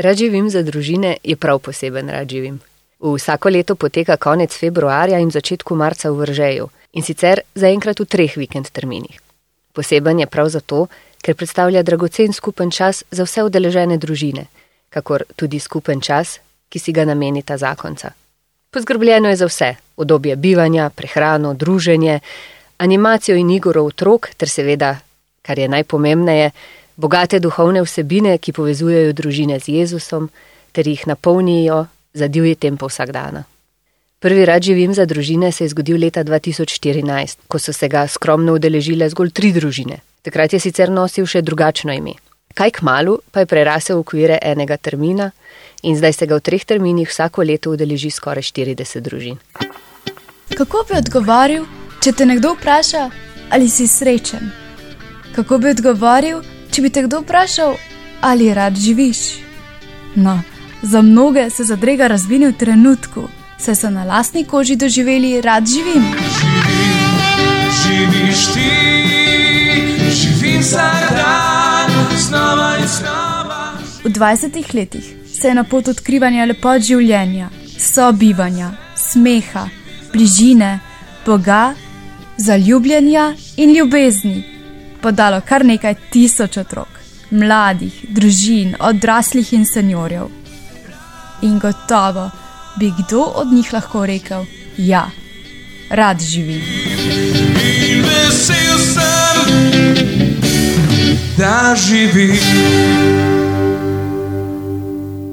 [0.00, 2.60] Rad živim za družine je prav poseben rad živim.
[3.00, 8.36] Vsako leto poteka konec februarja in začetku marca v Vržeju in sicer zaenkrat v treh
[8.36, 9.20] vikend terminih.
[9.72, 10.86] Poseben je prav zato,
[11.20, 14.46] ker predstavlja dragocen skupen čas za vse udeležene družine,
[14.88, 16.38] kakor tudi skupen čas,
[16.68, 18.10] ki si ga nameni ta zakonca.
[18.70, 22.20] Poskrbljeno je za vse: obdobje bivanja, prehrano, druženje,
[22.78, 24.96] animacijo in igro otrok, ter seveda,
[25.42, 26.50] kar je najpomembneje,
[27.00, 30.28] bogate duhovne vsebine, ki povezujejo družine z Jezusom
[30.72, 33.44] ter jih napolnijo za divji tempo vsakdana.
[34.20, 38.52] Prvi rad živim za družine se je zgodil leta 2014, ko so se ga skromno
[38.58, 40.02] udeležile zgolj tri družine.
[40.22, 42.18] Takrat je sicer nosil še drugačno ime.
[42.54, 45.30] Kaj k malu pa je prerasel v okvire enega termina
[45.82, 49.38] in zdaj se ga v treh terminih vsako leto udeleži skoraj 40 družin.
[50.52, 51.64] Kako bi odgovoril,
[52.04, 53.08] če te nekdo vpraša,
[53.56, 54.50] ali si srečen?
[55.32, 57.74] Kako bi odgovoril, če bi te kdo vprašal,
[58.20, 59.18] ali rad živiš?
[60.14, 60.40] No,
[60.82, 66.04] za mnoge se zadrega razvini v trenutku, saj so na lastni koži doživeli, rad živim.
[66.40, 67.10] Živim,
[67.82, 68.70] živiš ti,
[70.10, 73.72] živim vsak dan, znova in znova.
[74.04, 79.68] V 20 letih se je na pot odkrivanja lepot življenja, sobivanja, smeha,
[80.12, 80.78] bližine,
[81.26, 81.74] Boga,
[82.38, 84.59] zaljubljenja in ljubezni
[85.02, 90.28] podalo kar nekaj tisoč otrok, mladih, družin, odraslih in seniorjev.
[91.42, 92.30] In gotovo
[92.76, 94.44] bi kdo od njih lahko rekel:
[94.76, 95.10] Ja,
[95.90, 96.62] rad živim.
[97.90, 99.40] In vesel sem,
[101.38, 102.36] da živim.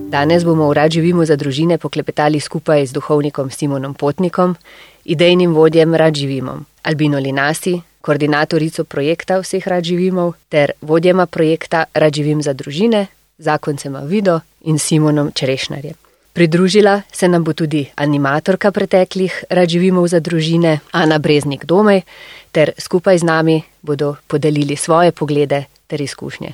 [0.08, 4.56] Danes bomo v Rad živimo za družine poklepetali skupaj z duhovnikom Simonom Potnikom,
[5.04, 7.76] idejnim vodjem Rad živimo, Albino Linasi,
[8.08, 14.80] koordinatorico projekta Vseh Rad živimo ter vodjema projekta Rad živim za družine, zakoncema Vido in
[14.80, 15.94] Simonom Čerešnarjem.
[16.34, 22.02] Pridružila se nam bo tudi animatorka preteklih Rad živimo za družine Ana Breznik Domej
[22.52, 26.54] ter skupaj z nami bodo podelili svoje poglede ter izkušnje.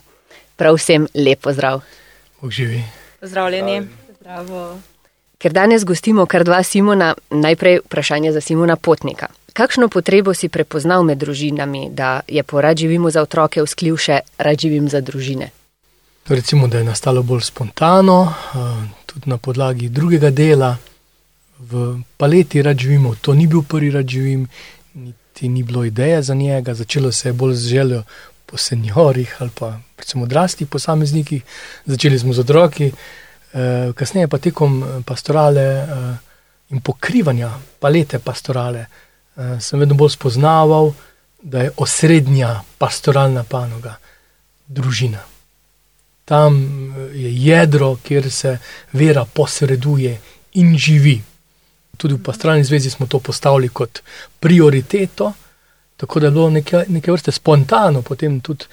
[0.55, 1.81] Prav vsem lep pozdrav!
[2.41, 2.83] Bog živi.
[3.19, 3.87] Pozdravljeni.
[4.19, 4.79] Zdravo.
[5.37, 9.27] Ker danes gostimo kar dva Simona, najprej vprašanje za Simona Potnika.
[9.53, 14.23] Kakšno potrebo si prepoznal med družinami, da je po rad živimo za otroke vzklil še
[14.41, 15.51] rad živim za družine?
[16.25, 18.71] Recimo, da je nastalo bolj spontano, eh,
[19.05, 20.77] tudi na podlagi drugega dela.
[21.59, 24.47] V paleti rad živimo, to ni bil prvi rad živim,
[24.93, 28.03] niti ni bilo ideje za njega, začelo se je bolj z željo
[28.45, 31.43] po seniorjih ali pa predvsem odraslih posameznikih,
[31.85, 32.91] začeli smo z otroki,
[33.53, 35.87] eh, kasneje pa tekom eh, pastorale
[36.69, 38.85] in pokrivanja palete pastorale
[39.59, 40.91] sem vedno bolj spoznaval,
[41.41, 43.95] da je osrednja pastoralna panoga
[44.67, 45.19] družina.
[46.25, 46.55] Tam
[47.13, 48.57] je jedro, kjer se
[48.93, 50.19] vera posreduje
[50.53, 51.17] in živi.
[51.97, 53.99] Tudi v pastoralni zvezi smo to postavili kot
[54.39, 55.33] prioriteto,
[55.97, 58.65] tako da je bilo nekaj, nekaj vrste spontano, potem tudi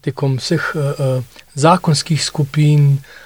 [0.00, 1.24] tekom vseh uh,
[1.54, 3.21] zakonskih skupin, uh,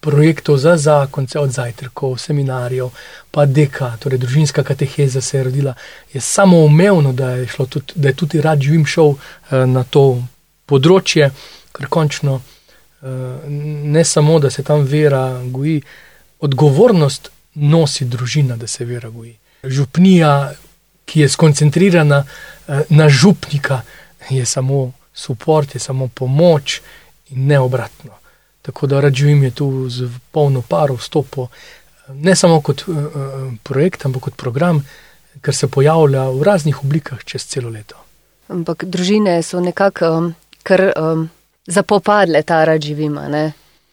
[0.00, 2.90] projektov za zakonce, od zajtrkov, seminarjev,
[3.30, 5.74] pa deka, torej družinska kateheza se je rodila.
[6.12, 9.18] Je samo umevno, da je, tudi, da je tudi rad živim šel uh,
[9.66, 10.22] na to
[10.66, 11.30] področje,
[11.72, 12.42] ker končno uh,
[13.84, 15.82] ne samo, da se tam vera goji,
[16.40, 19.36] odgovornost nosi družina, da se vera goji.
[19.64, 20.52] Župnija,
[21.08, 22.24] ki je skoncentrirana
[22.88, 23.80] na župnika,
[24.30, 24.92] je samo
[25.26, 26.80] podpor, je samo pomoč
[27.30, 28.12] in ne obratno.
[28.68, 31.46] Tako da živim je tu z polno paro vstopo,
[32.12, 32.96] ne samo kot uh,
[33.62, 34.82] projekt, ampak kot program,
[35.40, 37.96] ker se pojavlja v raznih oblikah čez celo leto.
[38.52, 40.28] Ampak družine so nekako um,
[40.62, 41.24] kar um,
[41.66, 43.24] zapopadle, ta živima.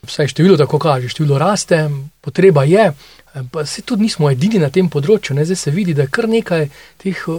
[0.03, 1.89] Vsaj število tako kaže, število raste,
[2.21, 2.91] potreba je,
[3.51, 5.35] Pa se tudi nismo edini na tem področju.
[5.35, 5.43] Ne?
[5.43, 6.69] Zdaj se vidi, da je kar nekaj
[7.01, 7.35] teh uh,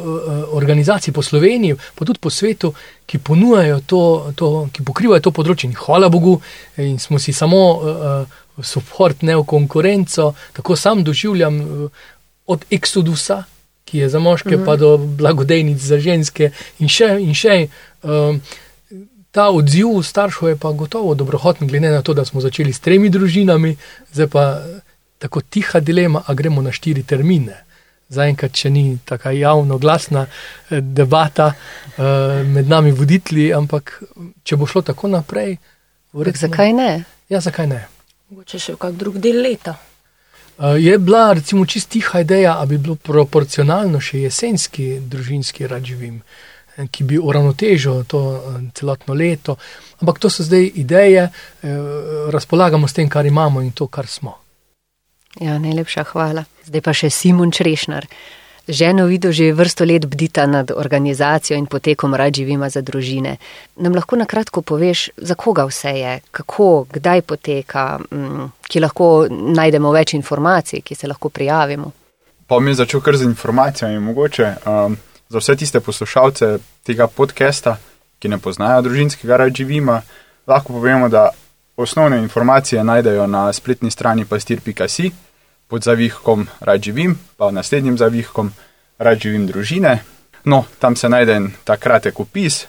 [0.58, 2.74] organizacij po Sloveniji, pa tudi po svetu,
[3.08, 4.02] ki ponujajo to,
[4.36, 5.70] to ki pokrivajo to področje.
[5.70, 6.36] In hvala Bogu,
[6.84, 10.34] in smo si samo uh, support, ne v konkurenco.
[10.58, 12.06] Tako sam doživljam uh,
[12.52, 13.46] od Exodusa,
[13.88, 14.66] ki je za moške, mm -hmm.
[14.66, 17.68] pa do blagodejnic za ženske in še in še.
[18.02, 18.42] Um,
[19.36, 23.10] Ta odziv staršev je pa gotovo dobrohoten, glede na to, da smo začeli s tremi
[23.12, 23.76] družinami,
[24.12, 24.62] zdaj pa
[25.18, 27.62] tako tiha dilema, a gremo na štiri termine.
[28.08, 32.04] Zaenkrat, če ni tako javno glasna eh, debata uh,
[32.46, 33.96] med nami voditelji, ampak
[34.44, 35.56] če bo šlo tako naprej,
[36.14, 36.48] verjetno.
[36.48, 36.90] Zakaj ne?
[37.28, 37.82] Ja, zakaj ne?
[38.30, 39.74] Mogoče še kak drug del leta.
[40.56, 45.84] Uh, je bila recimo čist tiha ideja, da bi bilo proporcionalno še jesenski družinski rad
[45.84, 46.22] živim.
[46.76, 49.56] eh, ki bi uravnotežil to eh, celotno leto.
[50.00, 51.68] Ampak to so zdaj ideje, eh,
[52.30, 54.38] razpolagamo s tem, kar imamo in to, kar smo.
[55.40, 56.44] Ja, najlepša hvala.
[56.64, 58.06] Zdaj pa še Simon Črešnar.
[58.68, 63.36] Ženo vido že vrsto let bdita nad organizacijo in potekom rad živima za družine.
[63.76, 69.28] Nam lahko na kratko poveš, za koga vse je, kako, kdaj poteka, mm, ki lahko
[69.30, 71.92] najdemo več informacij, ki se lahko prijavimo.
[72.46, 74.96] Pa mi je začel kar z informacijami, mogoče um,
[75.28, 77.76] za vse tiste poslušalce tega podcasta,
[78.18, 80.02] ki ne poznajo družinskega rad živima,
[80.46, 81.30] lahko povemo, da
[81.76, 85.10] osnovne informacije najdejo na spletni strani pastir.si
[85.68, 88.52] pod zavihkom rad živim, pa naslednjim zavihkom
[88.98, 89.98] rad živim družine.
[90.44, 92.66] No, tam se najde en ta kratek opis,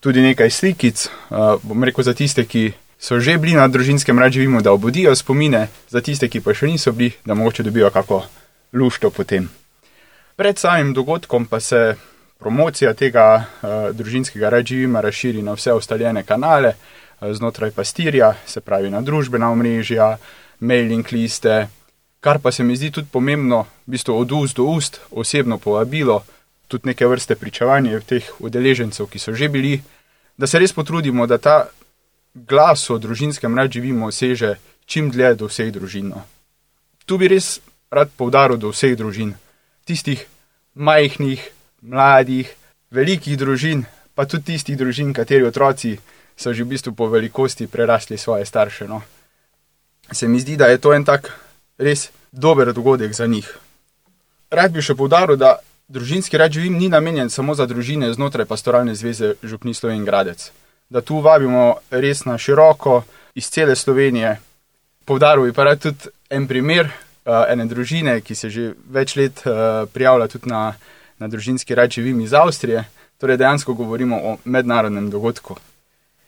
[0.00, 4.32] tudi nekaj slikic, uh, bom rekel za tiste, ki so že bili na družinskem rad
[4.32, 8.22] živimo, da obudijo spomine, za tiste, ki pa še niso bili, da mogoče dobijo kako
[8.72, 9.48] lušto potem.
[10.36, 11.96] Pred samim dogodkom pa se
[12.38, 16.74] promocija tega uh, družinskega rad živima razširi na vse ostaljene kanale
[17.20, 20.16] znotraj pastirja, se pravi na družbena omrežja,
[20.60, 21.68] mailing liste,
[22.20, 26.24] kar pa se mi zdi tudi pomembno, v bistvu od ust do ust, osebno povabilo,
[26.68, 29.80] tudi neke vrste pričevanje teh udeležencev, ki so že bili,
[30.36, 31.68] da se res potrudimo, da ta
[32.34, 36.08] glas o družinskem rad živimo seže čim dlje do vseh družin.
[36.08, 36.24] no.
[37.06, 37.60] Tu bi res
[37.90, 39.34] rad povdaril do vseh družin,
[39.84, 40.26] tistih
[40.74, 41.40] majhnih,
[41.82, 42.50] mladih,
[42.90, 45.96] velikih družin, pa tudi tistih družin, kateri otroci
[46.36, 48.88] so že v bistvu po velikosti prerasli svoje starše.
[48.88, 49.02] No.
[50.12, 51.32] Se mi zdi, da je to en tak
[51.78, 53.48] res dober dogodek za njih.
[54.50, 58.94] Rad bi še povdaril, da družinski rad živim ni namenjen samo za družine znotraj pastoralne
[58.94, 60.50] zveze Župni Sloven Gradec.
[60.90, 63.02] Da tu vabimo res na široko
[63.34, 64.36] iz cele Slovenije.
[65.04, 69.42] Povdaril bi pa rad tudi en primer uh, ene družine, ki se že več let
[69.46, 70.76] uh, prijavlja tudi na,
[71.18, 72.84] na družinski rad živim iz Avstrije.
[73.18, 75.56] Torej dejansko govorimo o mednarodnem dogodku.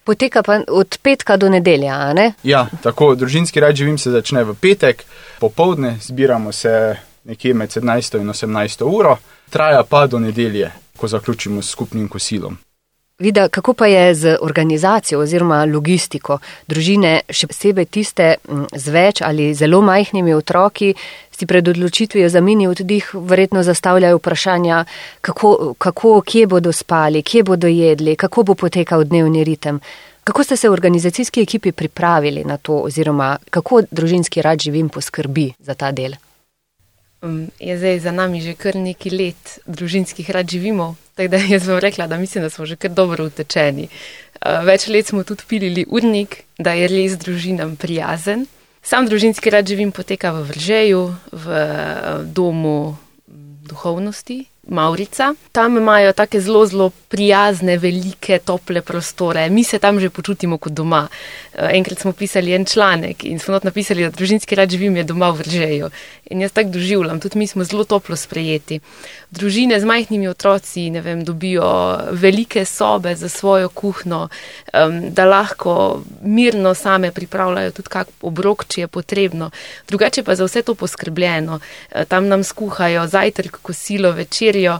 [0.03, 2.33] Poteka pa od petka do nedelja, a ne?
[2.43, 5.03] Ja, tako, družinski rad živim se začne v petek,
[5.39, 9.17] popovdne, zbiramo se nekje med 17 in 18 uro,
[9.49, 12.57] traja pa do nedelje, ko zaključimo s skupnim kosilom.
[13.19, 16.37] Vida, kako pa je z organizacijo oziroma logistiko?
[16.67, 18.27] Družine, še posebej tiste
[18.71, 20.93] z več ali zelo majhnimi otroki,
[21.39, 24.85] si pred odločitvijo za mini oddih verjetno zastavljajo vprašanja,
[25.21, 29.79] kako, kako, kje bodo spali, kje bodo jedli, kako bo potekal dnevni ritem.
[30.23, 35.53] Kako ste se v organizacijski ekipi pripravili na to, oziroma kako družinski rad živim poskrbi
[35.59, 36.19] za ta del?
[37.21, 41.67] Um, je zdaj za nami že kar nekaj let družinskih rad živimo, tako da jaz
[41.67, 43.87] bom rekla, da mislim, da smo že kar dobro utečeni.
[44.45, 48.45] Uh, več let smo tudi pilili urnik, da je res družinam prijazen.
[48.83, 52.97] Sam družinski rad živim poteka v Vržeju, v uh, domu
[53.69, 54.45] duhovnosti.
[54.69, 55.33] Maurica.
[55.51, 59.49] Tam imajo tako zelo, zelo prijazne, velike, tople prostore.
[59.49, 61.07] Mi se tam že počutimo kot doma.
[61.53, 65.29] Eh, Enkrat smo pisali en članek in smo napisali, da družinski rad živim je doma
[65.29, 65.89] v Vržeju.
[66.29, 68.79] In jaz tako doživljam, tudi mi smo zelo toplo sprejeti.
[69.29, 74.29] Družine z majhnimi otroci, vem, dobijo velike sobe za svojo kuhno,
[74.73, 79.51] um, da lahko mirno same pripravljajo tudi kak obrok, če je potrebno.
[79.87, 81.59] Drugače pa za vse to poskrbljeno.
[81.91, 84.79] Eh, Tam nam skuhajo zajtrk, kosilo, večerjo,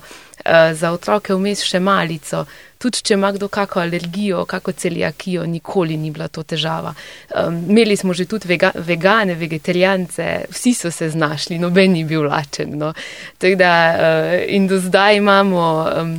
[0.73, 2.45] za otroke vmes še malico.
[2.79, 6.93] Tudi če ima kdo kako alergijo, kako celijakijo, nikoli ni bila to težava.
[7.35, 12.23] Um, imeli smo že tudi vega, vegane, vegetarijance, vsi so se znašli, noben ni bil
[12.23, 12.77] lačen.
[12.79, 12.94] No.
[13.37, 15.65] Tako da uh, in do zdaj imamo
[16.01, 16.15] um,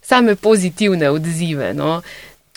[0.00, 1.74] same pozitivne odzive.
[1.74, 2.02] No.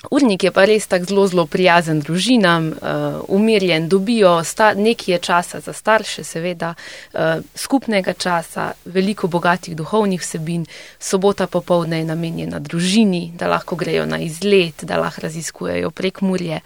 [0.10, 5.60] Urnik je pa res tako zelo, zelo prijazen družinam, uh, umirjen, dobijo sta, nekaj časa
[5.60, 6.74] za starše, seveda,
[7.14, 10.66] uh, skupnega časa, veliko bogatih duhovnih vsebin,
[11.00, 16.62] sobota popovdne je namenjena družini, da lahko grejo na izlet, da lahko raziskujejo prek Murje.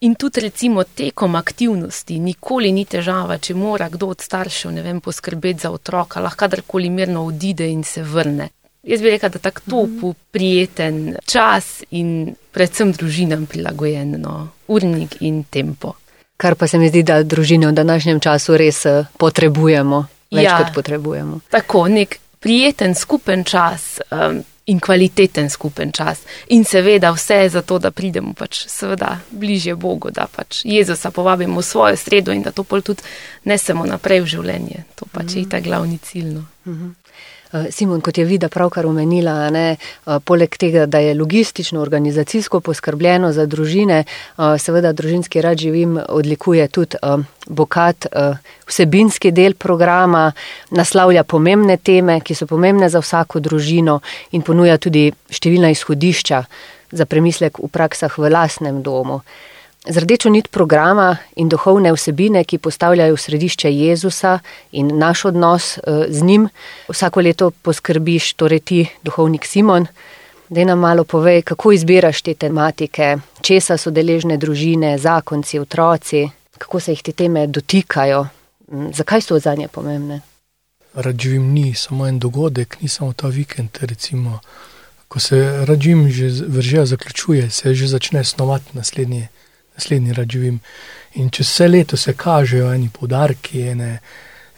[0.00, 5.00] In tudi recimo tekom aktivnosti nikoli ni težava, če mora kdo od staršev, ne vem,
[5.00, 8.48] poskrbeti za otroka, lahko kadarkoli mirno odide in se vrne.
[8.82, 15.44] Jaz bi rekla, da tako topu, prijeten čas in predvsem družinam prilagojen no, urnik in
[15.44, 15.92] tempo.
[16.36, 20.58] Kar pa se mi zdi, da družine v današnjem času res eh, potrebujemo, več Ja.
[20.58, 21.40] kot potrebujemo.
[21.50, 26.22] Tako nek prijeten skupen čas um, in kvaliteten skupen čas.
[26.48, 31.60] In seveda vse za to, da pridemo pač seveda bližje Bogu, da pač Jezusa povabimo
[31.60, 33.02] v svojo sredo in da to pol tudi
[33.44, 34.84] nesemo naprej v življenje.
[34.94, 36.32] To pač je ta glavni cilj.
[36.38, 36.44] No.
[36.66, 36.92] Eh,
[37.70, 43.32] Simon, kot je Vida pravkar omenila, ne, eh, poleg tega, da je logistično, organizacijsko poskrbljeno
[43.32, 46.96] za družine, eh, seveda družinski rad živim odlikuje tudi
[47.46, 48.06] bogat
[48.66, 50.32] vsebinski del programa,
[50.70, 54.00] naslavlja pomembne teme, ki so pomembne za vsako družino
[54.30, 56.44] in ponuja tudi številna izhodišča
[56.92, 59.20] za premislek v praksah v lasnem domu.
[59.88, 64.38] Z rdečo nit programa in duhovne vsebine, ki postavljajo v središče Jezusa
[64.72, 66.48] in naš odnos eh, z njim,
[66.88, 69.86] vsako leto poskrbiš, torej ti, duhovnik Simon,
[70.48, 76.80] da nam malo povej, kako izbiraš te tematike, česa so deležne družine, zakonci, otroci, kako
[76.80, 78.26] se jih te teme dotikajo,
[78.92, 80.20] zakaj so za nje pomembne.
[80.94, 83.78] Radživim ni samo en dogodek, ni samo ta vikend.
[83.80, 84.40] Recimo,
[85.08, 89.28] ko se radživim že vržeja zaključuje, se že začne snovati naslednje
[89.74, 90.60] naslednji rad živim.
[91.14, 93.98] In čez vse leto se kažejo eni podarki, ene,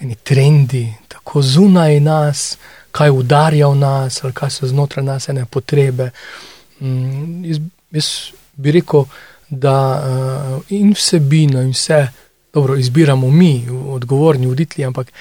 [0.01, 2.57] eni trendi, tako zunaj nas,
[2.93, 6.11] kaj udarja v nas, ali kaj so znotraj nas, ene potrebe.
[6.81, 8.09] Mm, jaz, jaz
[8.57, 9.05] bi rekel,
[9.49, 12.07] da uh, in vsebino, in vse
[12.53, 15.13] dobro izbiramo mi, odgovorni voditelji, ampak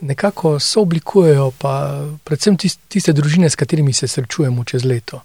[0.00, 2.56] nekako so oblikujejo pa predvsem
[2.88, 5.20] tiste, družine, s katerimi se srečujemo čez leto,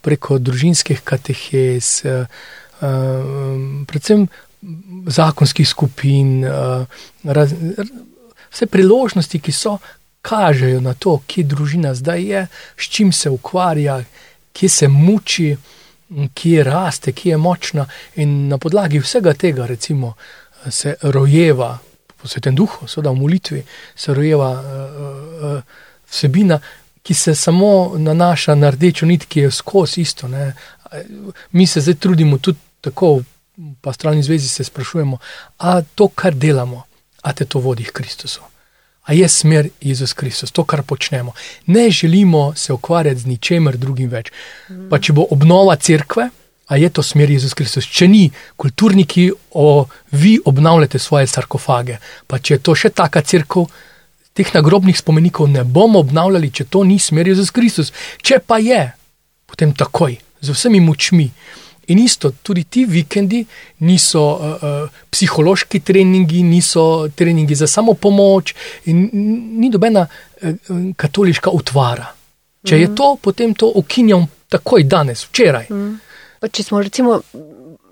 [0.00, 2.02] preko družinskih katehez.
[2.80, 4.26] Uh, predvsem
[5.06, 6.86] zakonskih skupin, uh,
[7.24, 7.52] raz,
[8.50, 9.78] vse priložnosti, ki so,
[10.24, 13.98] kažejo na to, kje družina zdaj je, s čim se ukvarja,
[14.52, 15.56] kje se muči,
[16.34, 17.86] kje raste, kje je močna.
[18.16, 20.14] In na podlagi vsega tega, recimo,
[20.70, 21.78] se rojeva,
[22.20, 23.62] po svetem duhu, seveda v molitvi,
[23.96, 24.64] se rojeva uh,
[25.50, 25.60] uh,
[26.10, 26.60] vsebina.
[27.04, 30.28] Ki se samo nanaša na rdečo nit, ki je skozi isto.
[30.28, 30.54] Ne.
[31.52, 33.24] Mi se zdaj trudimo tudi tako v
[33.80, 35.18] pastralni zvezi se sprašujemo,
[35.58, 36.82] a to, kar delamo,
[37.22, 38.40] a te to vodi k Kristusu.
[39.04, 41.32] A je smer Jezus Kristus, to, kar počnemo.
[41.66, 44.32] Ne želimo se ukvarjati z ničemer drugim več.
[44.90, 46.28] Pa če bo obnova cerkve,
[46.66, 47.84] a je to smer Jezus Kristus.
[47.84, 51.98] Če ni, kulturniki, o, vi obnavljate svoje sarkofage.
[52.26, 53.68] Pa če je to še taka cerkev,
[54.34, 57.92] teh nagrobnih spomenikov ne bomo obnavljali, če to ni smer Jezus Kristus.
[58.24, 58.86] Če pa je,
[59.46, 61.30] potem takoj, z vsemi močmi.
[61.86, 63.42] In isto, tudi ti vikendi
[63.84, 68.54] niso uh, uh, psihološki treningi, niso treningi za samo pomoč,
[68.88, 69.08] in
[69.60, 70.54] ni nobena uh,
[70.96, 72.06] katoliška utvara.
[72.64, 72.80] Če mm.
[72.80, 75.68] je to, potem to ukinjam takoj danes, včeraj.
[75.70, 75.98] Mm.
[76.48, 77.20] Če smo recimo.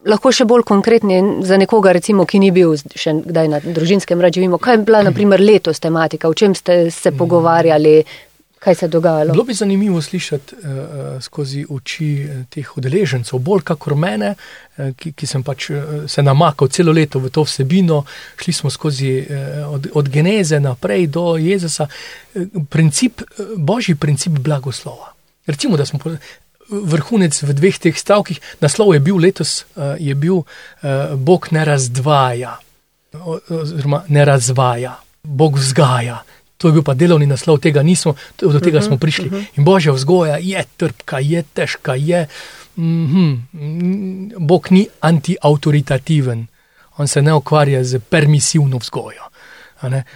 [0.03, 4.59] Lahko še bolj konkretni za nekoga, recimo, ki ni bil še kdaj na družinskem rađivimo.
[4.59, 8.01] Kaj je bila, na primer, letos tematika, o čem ste se pogovarjali,
[8.63, 9.33] kaj se je dogajalo.
[9.33, 15.27] Bilo bi zanimivo slišati uh, skozi oči teh udeležencev, bolj kakor mene, uh, ki, ki
[15.27, 18.05] sem pač uh, se namakal celo leto v to vsebino,
[18.39, 21.89] šli smo skozi uh, od, od geneze naprej do Jezusa.
[22.35, 25.13] Uh, princip, uh, božji princip blagoslova.
[25.47, 25.99] Recimo, da smo.
[26.73, 29.67] Vrhunec v dveh teh stavkih, naslov je bil letos,
[30.01, 30.39] je bil
[31.21, 32.55] Bog ne razdvaja,
[33.51, 36.23] oziroma ne razvaja, Bog vzgaja.
[36.63, 39.27] To je bil pa delovni naslov, tega nismo, do tega uh -huh, smo prišli.
[39.27, 39.45] Uh -huh.
[39.59, 42.27] In božja vzgoja je trpka, je težka, je.
[42.77, 46.47] Mm -hmm, Bog ni anti-autoritativen,
[46.97, 49.23] on se ne ukvarja z permisivno vzgojo.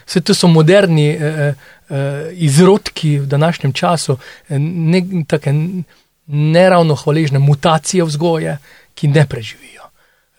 [0.06, 1.54] Vse to so moderni eh, eh,
[1.90, 5.50] eh, izrodki v današnjem času, ne, tako
[6.26, 8.58] neravno hvaležne mutacije vzgoje,
[8.94, 9.82] ki ne preživijo.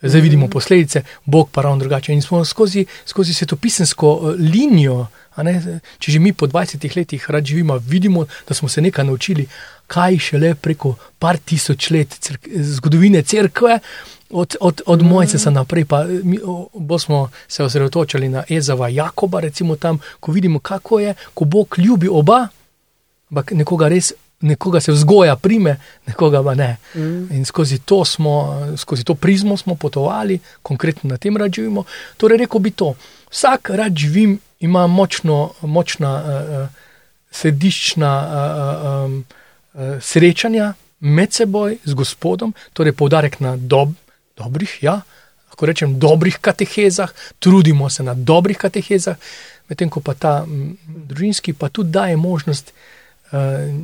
[0.02, 2.12] Zdaj vidimo posledice, Bog pa ravno drugače.
[2.12, 5.06] In smo skozi, skozi svetopisensko eh, linijo
[5.98, 9.46] Če že mi po 20 letih rad živimo, vidimo, da smo se nekaj naučili,
[9.86, 13.78] kaj šele preko par tisoč let crk zgodovine crkve,
[14.30, 15.08] od, od, od mm.
[15.08, 16.38] Mojcesa naprej, pa mi
[16.74, 22.08] bomo se osredotočili na Ezava Jakoba, recimo tam, ko vidimo, kako je, ko Bog ljubi
[22.08, 22.48] oba,
[23.30, 24.12] ampak nekoga res.
[24.40, 25.76] Nekoga se vzgoja, prime,
[26.06, 26.76] nekoga pa ne.
[26.94, 27.32] Mm.
[27.34, 28.34] In skozi to, smo,
[28.76, 31.84] skozi to prizmo smo potovali, konkretno na tem rad živimo.
[32.16, 32.94] Torej, rekel bi to,
[33.30, 36.68] vsak rad živim ima močno, močna uh,
[37.30, 39.24] središčna uh, um,
[39.74, 43.94] uh, srečanja med seboj z Gospodom, torej poudarek na dob,
[44.38, 45.00] dobrih, ja,
[45.50, 49.18] lahko rečem, dobrih katehezah, trudimo se na dobrih katehezah,
[49.68, 52.97] medtem ko pa ta m, družinski pa tudi daje možnost uh,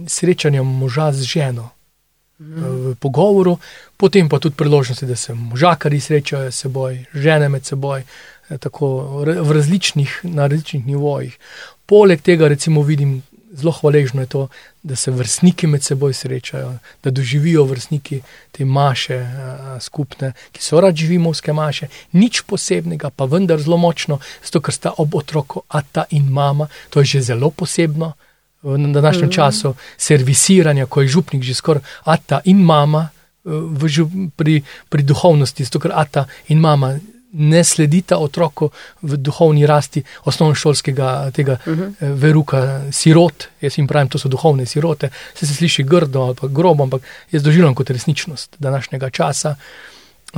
[0.09, 1.71] srečanja moža z ženo.
[2.39, 3.59] V pogovoru,
[3.97, 8.03] potem pa tudi priložnosti, da se možakari srečajo s seboj, žene med seboj,
[8.51, 8.89] Eh, tako
[9.43, 11.39] v različnih, na različnih nivojih.
[11.87, 13.23] Poleg tega, recimo, vidim
[13.53, 14.49] zelo hvaležno je to,
[14.83, 16.73] da se vrstniki med seboj srečajo,
[17.05, 18.21] da doživijo vrstniki
[18.53, 24.19] te maše a, skupne, ki so rad živimovske maše, nič posebnega, pa vendar zelo močno,
[24.43, 28.13] zato ker sta ob otroku, ata in mama, to je že zelo posebno.
[28.64, 34.30] V današnjem mm času servisiranja, ko je župnik že skoraj ata in mama eh, v,
[34.37, 36.97] pri, pri duhovnosti, zato ker ata in mama
[37.35, 38.71] ne sledita otroku
[39.02, 41.94] v duhovni rasti osnovnošolskega tega uh -huh.
[42.00, 43.49] veruka sirot.
[43.61, 45.11] Jaz jim pravim, to so duhovne sirote.
[45.35, 49.56] Se se sliši grdo ali grobo, ampak jaz doživljam kot resničnost današnjega časa.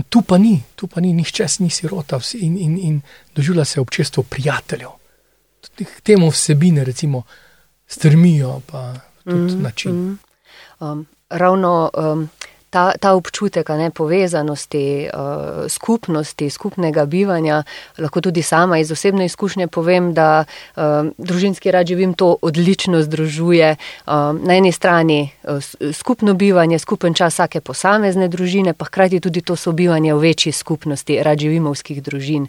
[0.09, 3.01] Tu pa ni, tu pa ni, nihče ni sirota in, in, in
[3.35, 4.89] doživlja se občestvo prijateljev.
[5.77, 7.23] K temu vsebine, recimo,
[7.87, 9.93] strmijo pa tudi mm način.
[9.93, 10.19] Mm
[10.81, 12.29] um, ravno um,
[12.71, 17.63] ta, ta občutek ne, povezanosti, uh, skupnosti, skupnega bivanja,
[17.99, 20.83] lahko tudi sama iz osebne izkušnje povem, da uh,
[21.19, 23.77] družinski rad živim to odlično združuje.
[24.07, 24.13] Uh,
[24.43, 29.57] na eni strani uh, skupno bivanje, skupen čas vsake posamezne družine, pa hkrati tudi to
[29.57, 32.49] sobivanje v večji skupnosti rad živimovskih družin.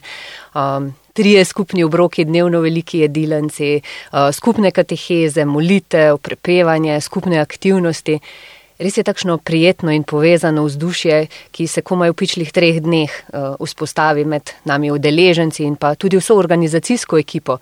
[0.55, 8.19] Um, Trije skupni obroki, dnevno veliki jedilenci, uh, skupne kateheze, molitev, prepevanje, skupne aktivnosti.
[8.77, 13.55] Res je takšno prijetno in povezano vzdušje, ki se komaj v pičlih treh dneh uh,
[13.57, 17.57] vzpostavi med nami udeleženci in pa tudi vso organizacijsko ekipo.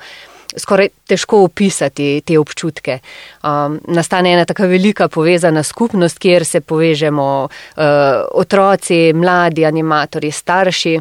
[0.57, 2.97] Skoraj težko opisati te občutke.
[3.39, 7.83] Um, nastane ena tako velika povezana skupnost, kjer se povežemo uh,
[8.35, 10.99] otroci, mladi, animatorji, starši.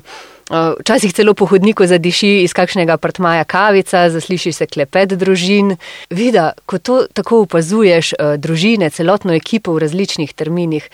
[0.51, 5.77] Včasih celo po hodniku zadiši iz kakšnega apartmaja kavica, zasliši se klepet družin.
[6.11, 10.91] Vida, ko to tako opazuješ, eh, družine, celotno ekipo v različnih terminih,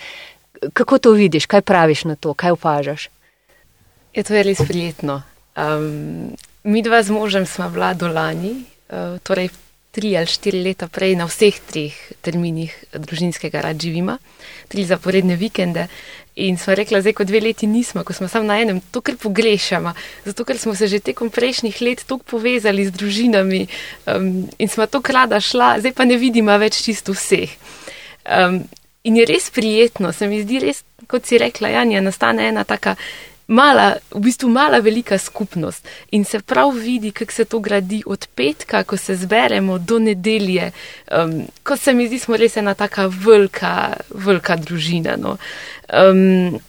[0.73, 3.09] kako to vidiš, kaj praviš na to, kaj opažaš?
[4.13, 5.21] Je to res prijetno.
[5.57, 6.31] Um,
[6.63, 9.49] mi dva z možem smo vlado lani, uh, torej
[9.91, 14.17] tri ali štiri leta prej na vseh treh terminih družinskega rad živima,
[14.71, 15.87] tri zaporedne vikende.
[16.41, 19.17] In smo rekli, zdaj, ko dve leti nismo, ko smo samo na enem, to kar
[19.21, 19.93] pogrešamo,
[20.25, 23.67] zato ker smo se že tekom prejšnjih let tako povezali z družinami
[24.07, 27.53] um, in smo to krada šla, zdaj pa ne vidimo več čisto vseh.
[28.25, 28.63] Um,
[29.03, 32.95] in je res prijetno, se mi zdi res, kot si rekla, Janja, nastane ena taka
[33.47, 38.27] mala, v bistvu mala velika skupnost in se prav vidi, kako se to gradi od
[38.35, 40.71] petka, ko se zberemo do nedelje,
[41.11, 45.15] um, ko se mi zdi, smo res ena taka velika, velika družina.
[45.17, 45.37] No.
[45.93, 46.59] Um,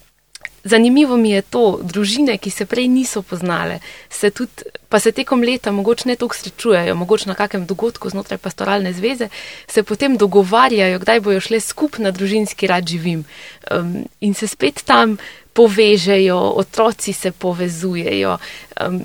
[0.64, 5.40] Zanimivo mi je to, družine, ki se prej niso poznale, se tudi, pa se tekom
[5.40, 9.30] leta mogoče ne toliko srečujejo, mogoče na kakem dogodku znotraj pastoralne zveze,
[9.66, 13.24] se potem dogovarjajo, kdaj bojo šle skupaj na družinski rad živim.
[13.72, 15.16] Um, in se spet tam
[15.56, 18.36] povežejo, otroci se povezujejo.
[18.84, 19.00] Um,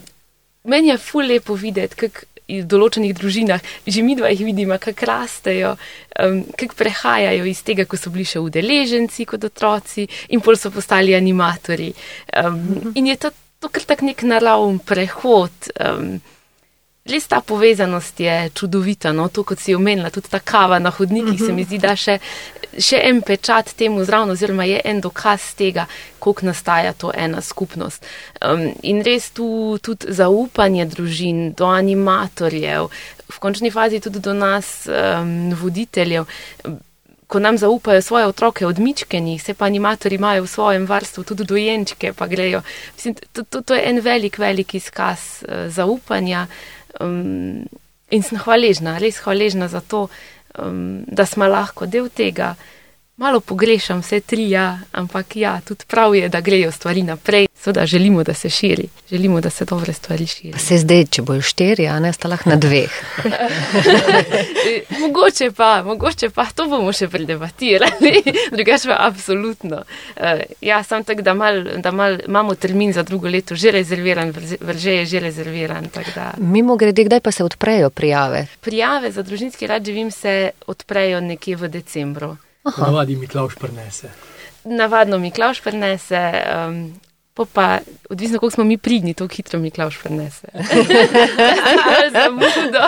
[0.64, 5.08] meni je ful lepo videti, kako v določenih družinah, že mi dva jih vidimo, kako
[5.08, 5.74] rastejo,
[6.20, 10.72] um, kako prehajajo iz tega, ko so bili še udeleženci kot otroci in pol so
[10.72, 11.94] postali animatori.
[12.44, 15.72] Um, in je to, to kar tak nek naravn prehod.
[15.80, 16.18] Um,
[17.08, 21.40] Res ta povezanost je čudovita, no, to kot si omenila, tudi ta kava na hodnikih,
[21.40, 22.18] se mi zdi, da še,
[22.84, 25.86] še en pečat temu zraven, oziroma je en dokaz tega,
[26.20, 28.04] koliko nastaja to ena skupnost.
[28.44, 29.48] Um, in res tu
[29.80, 32.92] tudi zaupanje družin do animatorjev,
[33.32, 36.28] v končni fazi tudi do nas, um, voditeljev.
[37.28, 41.44] Ko nam zaupajo svoje otroke od mičkenih, se pa animatori imajo v svojem varstvu tudi
[41.44, 42.62] dojenčke, pa grejo.
[42.96, 46.48] Mislim, to, to, to je en velik, velik izkaz uh, zaupanja.
[47.00, 47.68] Um,
[48.10, 50.08] in sem hvaležna, res hvaležna za to,
[50.58, 52.56] um, da smo lahko del tega.
[53.18, 57.48] Malo pogrešam vse tri, ja, ampak ja, tudi prav je, da grejo stvari naprej.
[57.56, 60.58] Seveda želimo, da se širi, želimo, da se dobre stvari širijo.
[60.58, 62.94] Se zdaj, če bojo štiri, a ne sta lahko na dveh.
[65.02, 68.22] mogoče pa, mogoče pa, to bomo še predebatirali,
[68.56, 69.82] drugače pa absolutno.
[70.16, 74.30] Uh, ja, sam tak, da, mal, da mal, imamo termin za drugo leto že rezerviran,
[74.62, 75.90] vrže je že rezerviran.
[76.38, 78.48] Mimo grede, kdaj pa se odprejo prijave?
[78.62, 82.38] Prijave za družinski rad živim se odprejo nekje v decembru.
[82.78, 84.10] Navadi mi Klaus prenese.
[84.64, 86.20] Navadno mi Klaus prenese,
[86.68, 87.00] um,
[87.54, 90.48] pa odvisno, koliko smo mi pridni, to hitro mi Klaus prenese.
[92.14, 92.84] Zamudo.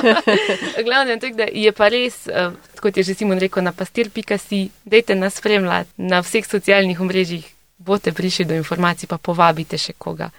[0.83, 1.17] Glavno
[1.53, 2.27] je pa res,
[2.81, 7.45] kot je že Simon rekel, na pastir.si, dejte nas spremljati na vseh socialnih omrežjih,
[7.77, 10.29] boste prišli do informacij, pa povabite še koga.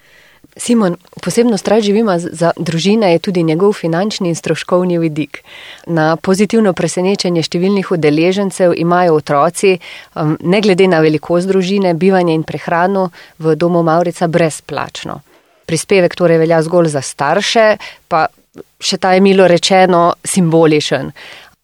[0.56, 5.44] Simon, posebno strah živima za družine je tudi njegov finančni in stroškovni vidik.
[5.86, 9.78] Na pozitivno presenečenje številnih udeležencev imajo otroci,
[10.14, 15.20] um, ne glede na velikost družine, bivanje in prehrano v domu Maurica brezplačno.
[15.66, 17.76] Prispevek torej velja zgolj za starše,
[18.08, 18.26] pa
[18.80, 21.12] še ta je milo rečeno simboličen.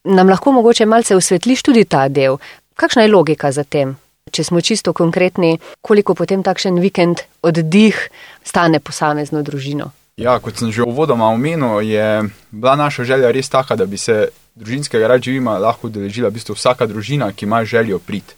[0.06, 2.38] Nam lahko mogoče malce osvetliš tudi ta del.
[2.78, 3.96] Kakšna je logika za tem?
[4.32, 7.98] Če smo čisto konkretni, koliko potem takšen vikend oddih
[8.42, 9.92] stane posamezno družino?
[10.18, 14.30] Ja, kot sem že uvodoma omenil, je bila naša želja res taka, da bi se
[14.56, 18.34] družinskega rad živima lahko udeležila v bistvu vsaka družina, ki ima željo priti.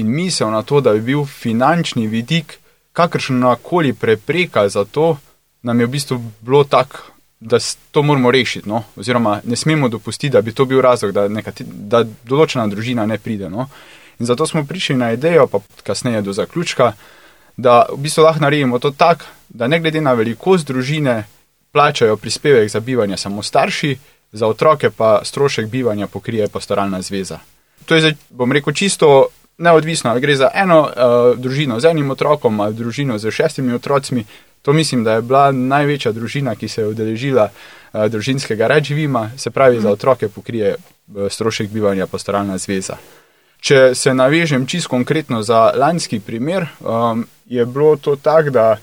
[0.00, 2.58] In misel na to, da bi bil finančni vidik
[2.92, 5.16] kakršnakoli prepreka za to,
[5.62, 7.06] nam je v bistvu bilo tako,
[7.40, 7.58] da
[7.90, 8.68] to moramo rešiti.
[8.68, 8.82] No?
[8.96, 13.18] Oziroma, ne smemo dopustiti, da bi to bil razlog, da, nekati, da določena družina ne
[13.18, 13.48] pride.
[13.48, 13.68] No?
[14.20, 16.92] In zato smo prišli na idejo, pa kasneje do zaključka,
[17.56, 21.24] da v bistvu lahko naredimo to tako, da ne glede na velikost družine,
[21.72, 23.96] plačajo prispevek za bivanje samo starši,
[24.32, 27.38] za otroke pa strošek bivanja pokrije pastoralna zveza.
[27.86, 29.26] To je, bom rekel, čisto
[29.58, 34.24] neodvisno, ali gre za eno uh, družino z enim otrokom ali družino z šestimi otroci.
[34.62, 39.50] To mislim, da je bila največja družina, ki se je udeležila uh, družinskega rečivima, se
[39.50, 42.96] pravi, za otroke pokrije uh, strošek bivanja pastoralna zveza.
[43.60, 48.76] Če se navežem čisto konkretno za lanski primer, um, je bilo to tako, da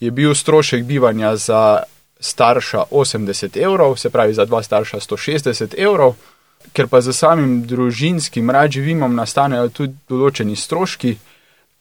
[0.00, 1.82] je bil strošek bivanja za
[2.20, 6.16] starša 80 evrov, se pravi za dva starša 160 evrov,
[6.72, 11.16] ker pa za samim družinskim radživimom nastanejo tudi določeni stroški,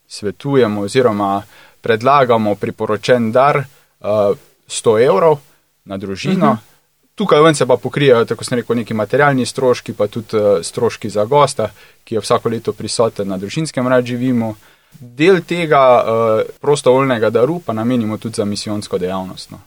[0.07, 1.41] svetujemo oziroma
[1.81, 5.39] predlagamo priporočen dar uh, 100 evrov
[5.85, 6.51] na družino.
[6.51, 6.74] Uh -huh.
[7.15, 11.09] Tukaj ven se pa pokrijejo, tako sem rekel, neki materialni stroški, pa tudi uh, stroški
[11.09, 11.69] za gosta,
[12.03, 14.55] ki je vsako leto prisoten na družinskem radživimu.
[14.99, 19.51] Del tega uh, prostovoljnega daru pa namenimo tudi za misijonsko dejavnost.
[19.51, 19.59] No.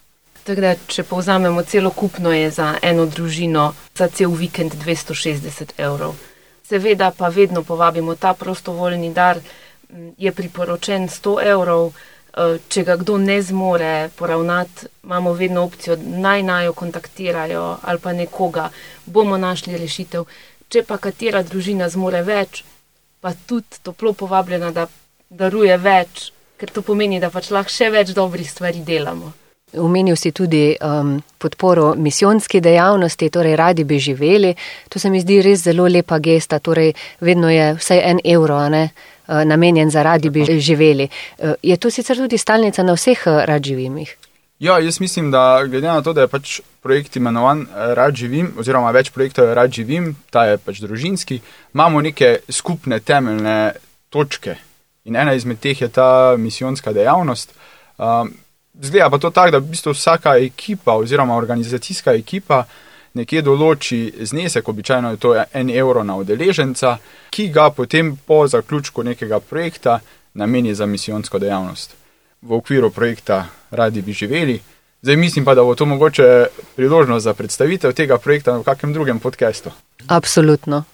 [0.49, 6.15] Da, če povzamemo celokupno, je za eno družino za cel vikend 260 evrov.
[6.69, 9.41] Seveda pa vedno povabimo ta prostovoljni dar,
[10.19, 11.93] je priporočen 100 evrov.
[12.39, 18.13] Eh, Če ga kdo ne zmore poravnati, imamo vedno opcijo, naj najo kontaktirajo ali pa
[18.13, 18.71] nekoga,
[19.07, 20.25] bomo našli rešitev.
[20.69, 22.65] Če pa katera družina zmore več,
[23.21, 24.87] pa tudi toplo povabljena, da
[25.29, 29.33] daruje več, ker to pomeni, da pač lahko še več dobrih stvari delamo.
[29.77, 34.55] Omenil si tudi um, podporo misijonski dejavnosti, torej radi bi živeli.
[34.89, 38.89] To se mi zdi res zelo lepa gesta, torej vedno je vsaj en evro ne,
[39.45, 41.09] namenjen za radi bi živeli.
[41.39, 44.17] Uh, Je to sicer tudi stalnica na vseh uh, radživimih?
[44.59, 48.51] Ja, jaz mislim, da glede na to, da je pač projekt imenovan eh, Rad živim,
[48.59, 51.39] oziroma več projektov je Rad živim, ta je pač družinski,
[51.75, 53.73] imamo neke skupne temeljne
[54.11, 54.57] točke
[55.05, 57.55] in ena izmed teh je ta misijonska dejavnost.
[57.99, 58.35] Um,
[58.79, 62.65] Zgleda pa to tako, da v bistvu vsaka ekipa oziroma organizacijska ekipa
[63.15, 66.99] nekje določi znesek, običajno je to en evro na udeleženca,
[67.31, 70.01] ki ga potem po zaključku nekega projekta
[70.35, 71.99] nameni za misijonsko dejavnost
[72.43, 74.61] v okviru projekta Radi bi živeli.
[75.03, 79.19] Zdaj mislim pa, da bo to mogoče priložnost za predstavitev tega projekta v kakem drugem
[79.19, 79.71] podkastu.
[80.07, 80.85] Absolutno.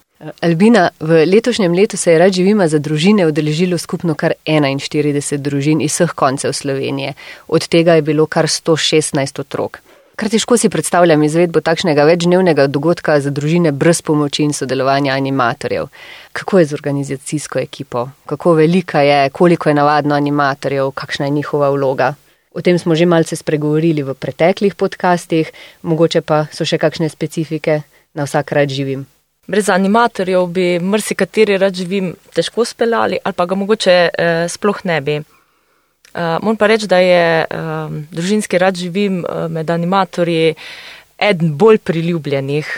[0.41, 5.81] Albina, v letošnjem letu se je rad živima za družine udeležilo skupno kar 41 družin
[5.81, 7.13] iz vseh koncev Slovenije.
[7.47, 9.79] Od tega je bilo kar 116 otrok.
[10.15, 15.89] Kar težko si predstavljam izvedbo takšnega večdnevnega dogodka za družine brez pomoči in sodelovanja animatorjev.
[16.31, 18.05] Kako je z organizacijsko ekipo?
[18.25, 22.13] Kako velika je, koliko je navadno animatorjev, kakšna je njihova vloga?
[22.53, 25.51] O tem smo že malce spregovorili v preteklih podcastih,
[25.81, 27.81] mogoče pa so še kakšne specifike
[28.13, 29.05] na vsak rad živim.
[29.47, 35.01] Brez animatorjev bi marsikateri rad živim težko speljali ali pa ga mogoče eh, sploh ne
[35.01, 35.23] bi.
[36.15, 40.53] Uh, moram pa reči, da je um, družinski rad živim uh, med animatorji
[41.19, 42.69] eden bolj priljubljenih.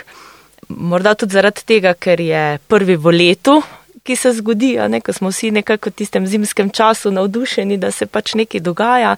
[0.69, 3.59] Morda tudi zaradi tega, ker je prvi v letu,
[4.03, 8.09] ki se zgodi, ne, ko smo vsi nekako v tistem zimskem času navdušeni, da se
[8.09, 9.13] pač nekaj dogaja.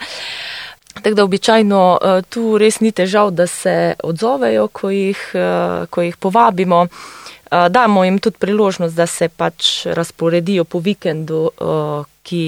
[0.99, 6.03] Tako da običajno uh, tu res ni težav, da se odzovejo, ko jih, uh, ko
[6.03, 6.87] jih povabimo.
[6.89, 12.45] Uh, damo jim tudi priložnost, da se pač razporedijo po vikendu, uh, ki,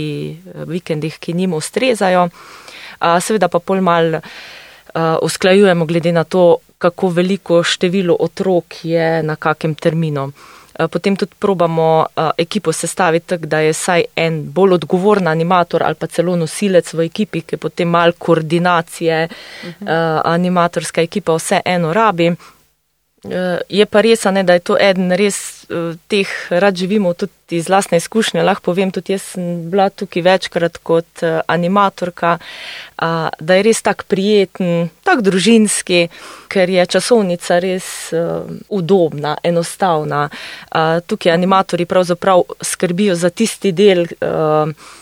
[0.70, 2.30] vikendih, ki njim ustrezajo.
[3.02, 4.22] Seveda pa pol mal uh,
[5.26, 10.30] usklajujemo glede na to, kako veliko število otrok je na kakem terminu.
[10.30, 12.06] Uh, Potem tudi probamo
[12.38, 17.06] ekipo sestaviti tako, da je saj en bolj odgovoren animator ali pa celo nosilec v
[17.06, 19.84] ekipi, ki potem mal koordinacije uh -huh.
[19.84, 22.36] uh, animatorska ekipa vse eno rabi.
[23.70, 25.61] Je pa res, ne, da je to eden res
[26.08, 28.44] teh rad živimo tudi iz lastne izkušnje.
[28.44, 32.38] Lahko povem, tudi jaz sem bila tukaj večkrat kot uh, animatorka,
[33.40, 36.04] da je res tak prijeten, tak družinski,
[36.52, 40.28] ker je časovnica res uh, udobna, enostavna.
[41.08, 44.06] Tukaj animatori pravzaprav skrbijo za tisti del,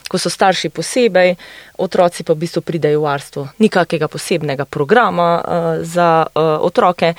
[0.10, 1.36] ko so starši posebej,
[1.78, 3.48] otroci pa v bistvu pridejo v varstvo.
[3.60, 5.44] Nikakega posebnega programa
[5.84, 7.14] za otroke,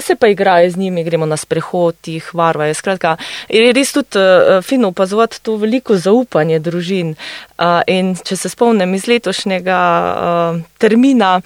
[0.00, 2.74] se pa igrajo z njimi, gremo na sprehod, jih varvajo.
[2.82, 3.16] Skratka,
[3.48, 7.14] je res tudi uh, fino opazovati to veliko zaupanje družin.
[7.14, 11.36] Uh, in če se spomnim iz letošnjega uh, termina,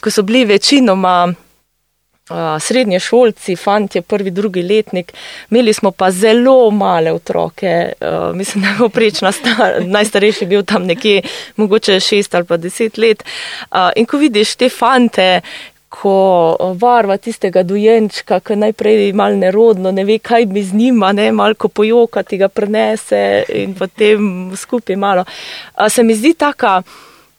[0.00, 1.16] ko so bili večinoma
[2.30, 5.12] uh, srednje šolci, fanti, prvi, drugi letnik,
[5.50, 10.86] imeli smo pa zelo male otroke, uh, mislim, da je poprečna star, najstarejši bil tam
[10.86, 11.22] nekje,
[11.56, 13.24] mogoče šest ali pa deset let.
[13.70, 15.40] Uh, in ko vidiš te fante,
[15.94, 21.30] ko varva tistega dojenčka, ki najprej mal nerodno, ne ve, kaj bi z njima, ne,
[21.32, 25.24] malko pojokati ga prenese in potem skupaj malo.
[25.78, 26.80] Uh, se mi zdi taka,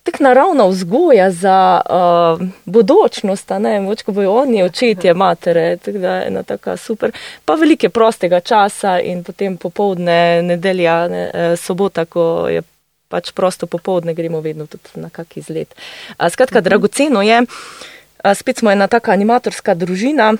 [0.03, 6.15] tako naravna vzgoja za uh, bodočnost, ne vem, ko bojo oni očetje, matere, tako da
[6.15, 7.11] je ena taka super.
[7.45, 12.63] Pa velike prostega časa in potem popovdne, nedelja, ne, eh, sobota, ko je
[13.09, 15.75] pač prosto popovdne, gremo vedno tudi na kak izlet.
[16.19, 17.91] Uh, skratka, dragoceno je, uh,
[18.33, 20.33] spet smo ena taka animatorska družina,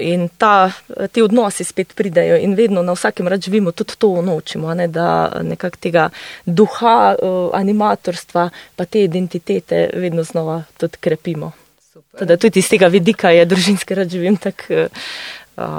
[0.00, 0.72] in ta,
[1.12, 5.40] ti odnosi spet pridejo in vedno na vsakem rad živimo, tudi to unočimo, ne, da
[5.42, 6.08] nekak tega
[6.46, 11.52] duha uh, animatorstva, pa te identitete vedno znova tudi krepimo.
[12.18, 14.86] Teda tudi iz tega vidika je družinski rad živim tak uh,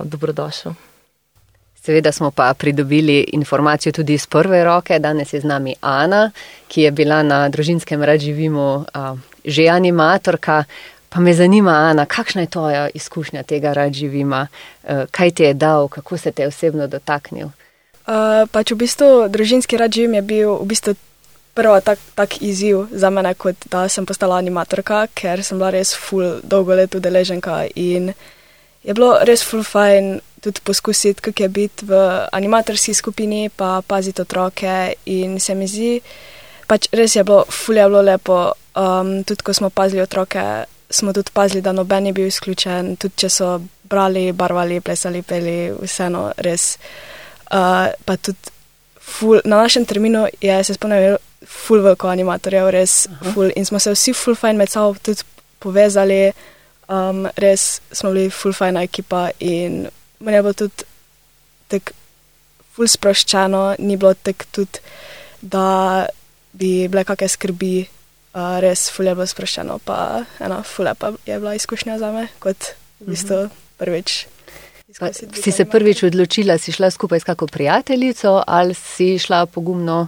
[0.04, 0.74] dobrodošel.
[1.82, 5.00] Seveda smo pa pridobili informacijo tudi iz prve roke.
[5.00, 6.32] Danes je z nami Ana,
[6.68, 10.64] ki je bila na družinskem rad živimu uh, že animatorka.
[11.12, 14.48] Pa me zanima, Ana, kakšna je tvoja izkušnja tega radživima,
[14.84, 17.52] eh, kaj ti je dal, kako se te osebno dotaknil?
[18.02, 20.96] Uh, pač v bistvu družinski radživim je bil v bistvu
[21.54, 25.94] prvi tak, tak izziv za mene, kot da sem postala animatorka, ker sem bila res
[25.94, 28.14] full dolgo let udeleženka in
[28.82, 34.22] je bilo res full fajn tudi poskusiti, kako je biti v animatorski skupini, pa paziti
[34.22, 36.00] otroke in se mi zdi,
[36.68, 41.14] pač res je bilo full je bilo lepo, um, tudi ko smo pazili otroke smo
[41.14, 43.52] tudi pazili, da noben je bil izključen, tudi če so
[43.84, 46.78] brali, barvali, plesali, peli, vseeno res.
[47.52, 48.52] Uh, pa tudi
[49.02, 53.34] ful, na našem terminu je se spomnil, ful veliko animatorjev, res Aha.
[53.34, 55.26] ful in smo se vsi ful fajn med sabo tudi
[55.60, 56.32] povezali,
[56.88, 59.88] um, res smo bili ful fajna ekipa in
[60.20, 60.88] meni je bilo tudi
[61.72, 61.98] tako
[62.72, 64.80] ful sproščeno, ni bilo tako tudi,
[65.42, 66.06] da
[66.54, 67.74] bi bile kakšne skrbi
[68.34, 72.74] uh, res fulje bilo sproščeno, pa ena fulje pa je bila izkušnja za me, kot
[73.02, 73.60] v bistvu mhm.
[73.82, 74.26] prvič.
[75.00, 80.08] Pa, si se prvič odločila, si šla skupaj s kako prijateljico ali si šla pogumno?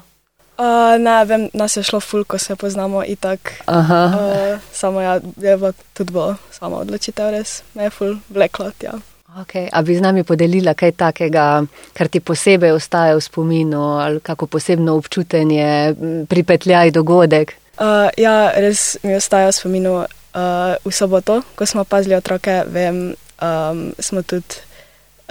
[0.57, 3.55] Uh, ne, vem, nas je šlo ful, ko se poznamo in tako.
[3.67, 8.69] Uh, samo ja, je bilo tudi bilo samo odločitev, res me je ful vleklo.
[8.83, 8.99] Ja.
[9.41, 9.65] Okay.
[9.71, 11.63] A bi z nami podelila kaj takega,
[11.97, 15.95] kar ti posebej ostaje v spominu ali kako posebno občutenje,
[16.29, 17.55] pripetljaj dogodek?
[17.73, 22.63] Uh, ja, res mi ostaja v spominu uh, v soboto, ko smo pazili otroke.
[22.69, 24.61] Vem, um, smo tudi,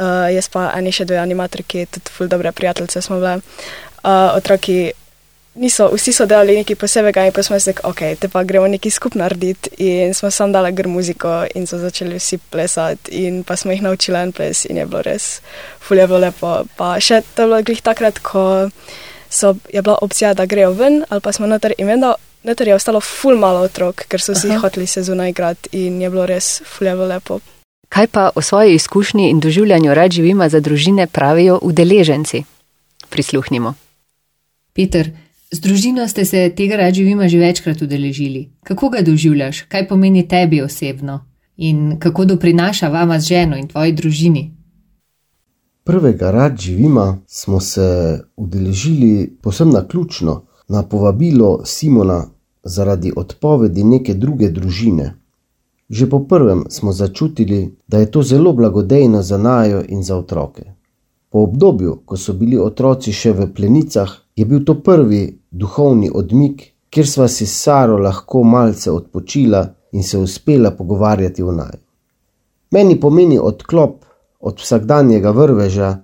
[0.02, 3.38] uh, jaz pa eni še dve animatorki, tudi ful dobre prijateljice smo bile.
[4.02, 4.90] Uh, otroki
[5.54, 8.90] niso, vsi so delali nekaj posebega in pa smo rekli, ok, te pa gremo nekaj
[8.90, 9.70] skupaj narediti.
[9.86, 13.86] In smo sam dali gr muziko in so začeli vsi plesati in pa smo jih
[13.86, 15.38] naučili en ples in je bilo res,
[15.78, 16.64] ful je bilo lepo.
[16.74, 18.66] Pa še to je bilo glih takrat, ko
[19.30, 22.02] so, je bila opcija, da grejo ven ali pa smo noter in vem,
[22.44, 26.10] Notor je ostalo ful malo otrok, ker so vsi hoteli se zunaj igrati in je
[26.10, 27.38] bilo res fuljevo lepo.
[27.88, 32.42] Kaj pa o svoji izkušnji in doživljanju rad živima za družine pravijo udeleženci?
[33.10, 33.74] Prisluhnimo.
[34.72, 35.10] Peter,
[35.50, 38.48] z družino ste se tega rad živima že večkrat udeležili.
[38.64, 41.20] Kako ga doživljaš, kaj pomeni tebi osebno
[41.56, 44.50] in kako doprinaša vama z ženo in tvoji družini?
[45.84, 52.24] Prvega rad živima smo se udeležili posebno na ključno na povabilo Simona
[52.64, 55.14] zaradi odpovedi neke druge družine.
[55.88, 60.64] Že po prvem smo začutili, da je to zelo blagodejno za najo in za otroke.
[61.28, 66.64] Po obdobju, ko so bili otroci še v plenicah, je bil to prvi duhovni odmik,
[66.88, 71.80] kjer sva si s Saro lahko malce odpočila in se uspela pogovarjati o naju.
[72.70, 74.04] Meni pomeni odklop
[74.40, 75.96] od vsakdanjega vrveža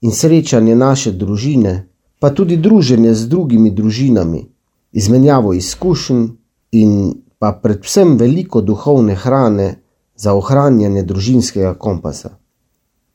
[0.00, 1.74] in srečanje naše družine,
[2.18, 4.46] pa tudi druženje z drugimi družinami,
[4.92, 6.26] izmenjavo izkušenj
[6.72, 9.74] in pa predvsem veliko duhovne hrane
[10.16, 12.36] za ohranjanje družinskega kompasa.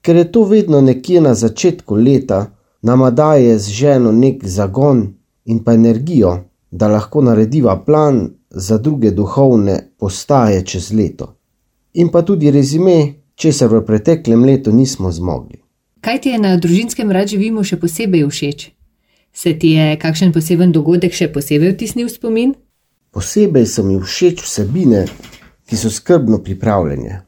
[0.02, 2.46] Ker je to vedno nekje na začetku leta,
[2.82, 5.14] nama daje z ženo nek zagon
[5.46, 6.38] in pa energijo,
[6.72, 11.36] da lahko narediva plan za druge duhovne postaje čez leto.
[11.94, 15.62] In pa tudi rezime, česar v preteklem letu nismo zmogli.
[16.02, 18.72] Kaj ti je na družinskem rad živimo še posebej všeč?
[19.34, 22.54] Se ti je kakšen poseben dogodek še posebej vtisnil v spomin?
[23.12, 25.06] Posebej so mi všeč vsebine,
[25.68, 27.22] ki so skrbno pripravljene.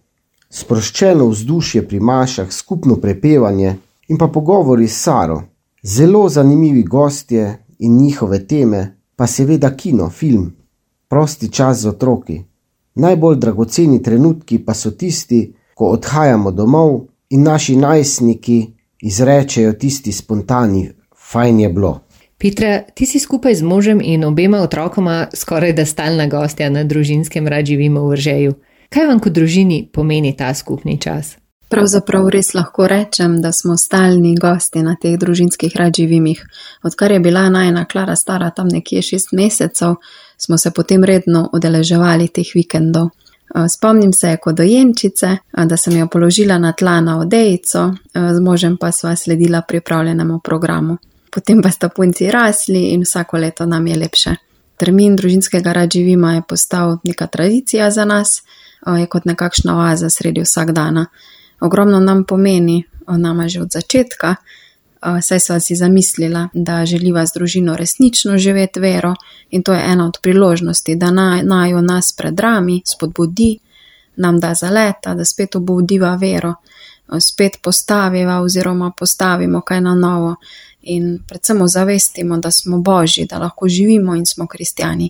[0.53, 3.75] Sproščeno vzdušje pri mašah, skupno prepevanje
[4.09, 5.41] in pa pogovori s Saro,
[5.83, 8.81] zelo zanimivi gostje in njihove teme,
[9.15, 10.51] pa seveda kino, film,
[11.07, 12.41] prosti čas z otroki.
[12.95, 18.57] Najbolj dragoceni trenutki pa so tisti, ko odhajamo domov in naši najstniki
[19.01, 20.89] izrečejo tisti spontani:
[21.33, 21.99] Fajn je bilo.
[22.37, 27.47] Petra, ti si skupaj z možem in obema otrokoma skoraj da stalna gostja na družinskem
[27.47, 28.53] rad živimo v Vržeju.
[28.89, 31.37] Kaj vam kot družini pomeni ta skupni čas?
[31.73, 36.43] Pravzaprav res lahko rečem, da smo stalni gosti na teh družinskih radživimih.
[36.83, 39.95] Odkar je bila najna Klara stara tam nekje šest mesecev,
[40.37, 43.09] smo se potem redno udeleževali teh vikendov.
[43.69, 48.91] Spomnim se kot dojenčice, da sem jo položila na tla na odejico, z možem pa
[48.91, 50.97] sva sledila pripravljenemu programu.
[51.33, 54.35] Potem pa sta punci rasli in vsako leto nam je lepše.
[54.77, 58.43] Termin družinskega radživima je postal neka tradicija za nas,
[58.85, 61.05] je kot nekakšna oaza sredi vsak dana.
[61.59, 64.35] Ogromno nam pomeni, nama že od začetka,
[65.21, 69.15] saj sva si zamislila, da želiva z družino resnično živeti vero
[69.51, 71.11] in to je ena od priložnosti, da
[71.43, 73.59] najo nas pred rami spodbudi,
[74.15, 76.53] nam da zaleta, da spet obudiva vero,
[77.19, 80.35] spet postaviva oziroma postavimo kaj na novo
[80.83, 85.09] in predvsem ozavestimo, da smo božji, da lahko živimo in smo kristijani.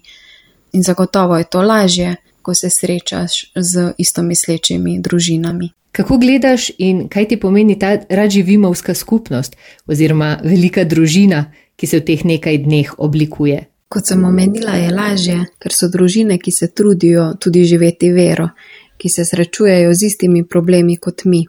[0.71, 5.69] In zagotovo je to lažje, ko se srečaš z istomislečimi družinami.
[5.91, 9.55] Kako gledaš in kaj ti pomeni ta radživimovska skupnost
[9.87, 13.59] oziroma velika družina, ki se v teh nekaj dneh oblikuje?
[13.93, 18.49] Kot sem omenila, je lažje, ker so družine, ki se trudijo tudi živeti vero,
[18.97, 21.43] ki se srečujejo z istimi problemi kot mi.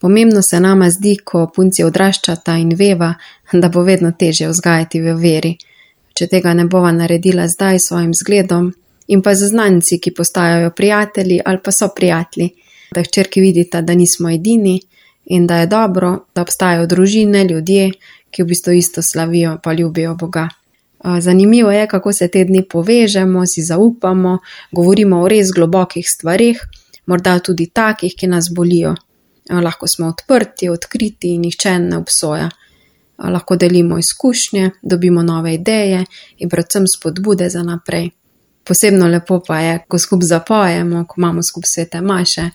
[0.00, 3.14] Pomembno se nama zdi, ko punci odraščata in veva,
[3.52, 5.56] da bo vedno teže vzgajati v veri.
[6.14, 8.70] Če tega ne bova naredila zdaj s svojim zgledom
[9.08, 12.50] in pa z znanci, ki postajajo prijatelji ali pa so prijatelji,
[12.94, 14.78] da hčerki vidita, da nismo edini
[15.26, 17.90] in da je dobro, da obstajajo družine, ljudje,
[18.30, 20.48] ki v bistvu isto slavijo pa ljubijo Boga.
[21.20, 24.38] Zanimivo je, kako se te dni povežemo, si zaupamo,
[24.72, 26.62] govorimo o res globokih stvarih,
[27.06, 28.94] morda tudi takih, ki nas bolijo.
[29.50, 32.50] Lahko smo odprti, odkriti in nihče ne obsoja.
[33.18, 36.04] Lahko delimo izkušnje, dobimo nove ideje
[36.38, 38.10] in predvsem spodbude za naprej.
[38.64, 42.50] Posebno lepo pa je, ko skupaj zapojemo, ko imamo skupaj svete maše,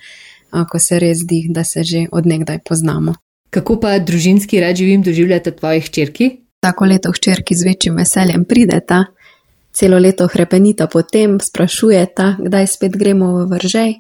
[0.70, 3.16] ko se res zdi, da se že odnegdaj poznamo.
[3.50, 6.30] Kako pa družinski rad živim doživljate tvoje hčerki?
[6.60, 9.06] Tako leto hčerki z večjim veseljem prideta,
[9.74, 13.94] celo leto hrepenita potem, sprašujeta, kdaj spet gremo v vržej.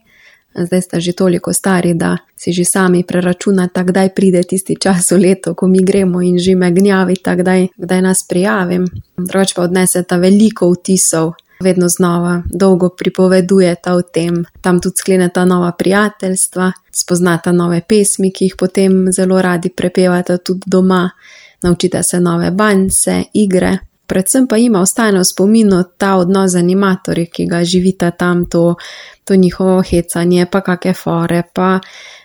[0.55, 5.17] Zdaj sta že toliko stari, da si že sami preračunata, kdaj pride tisti čas v
[5.17, 8.85] leto, ko mi gremo in že me gnjavita, kdaj, kdaj nas prijavim.
[9.17, 15.71] Drugač pa odneseta veliko vtisov, vedno znova, dolgo pripovedujeta o tem, tam tudi skleneta nova
[15.71, 21.09] prijateljstva, spoznata nove pesmi, ki jih potem zelo radi prepevata tudi doma,
[21.63, 23.77] naučita se nove banjce, igre.
[24.05, 28.75] Predvsem pa ima ostane v spominu ta odnos z animatorji, ki ga živita tam, to,
[29.25, 31.79] to njihovo hecanje, pa kakšne fore, pa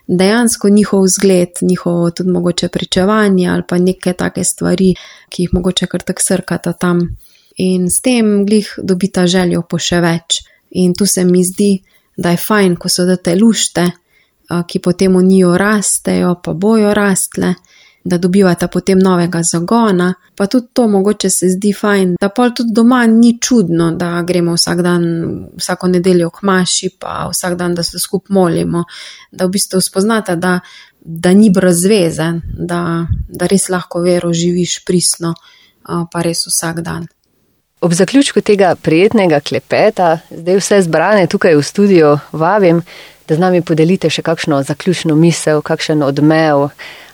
[0.07, 4.95] dejansko njihov zgled, njihovo tudi mogoče pričevanje ali pa neke take stvari,
[5.29, 7.17] ki jih mogoče kar tak srkata tam
[7.59, 10.43] in s tem glih dobita željo po še več.
[10.71, 11.83] In tu se mi zdi,
[12.17, 13.87] da je fajn, ko so te lušte,
[14.67, 17.55] ki potem v njo rastejo, pa bojo rastle,
[18.09, 22.73] da dobivata potem novega zagona, pa tudi to mogoče se zdi fajn, da pol tudi
[22.73, 25.05] doma ni čudno, da gremo vsak dan,
[25.57, 28.85] vsako nedeljo k maši, pa vsak dan, da se skup molimo,
[29.31, 30.59] da v bistvu spoznata, da,
[31.01, 32.81] da ni brez veze, da,
[33.29, 35.35] da res lahko vero živiš prisno,
[35.85, 37.07] pa res vsak dan.
[37.81, 42.83] Ob zaključku tega prijetnega klepeta, zdaj vse zbrane tukaj v studiu, vabim,
[43.29, 46.71] da z nami podelite še kakšno zaključno misel, kakšen odmev,